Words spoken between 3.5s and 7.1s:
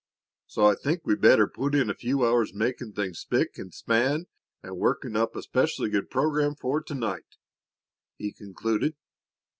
and span and working up a specially good program for to